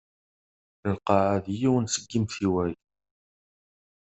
[0.93, 2.73] Lqaεa d yiwen seg imtiwag.